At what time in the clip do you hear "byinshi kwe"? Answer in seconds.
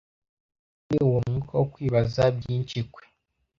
2.37-3.03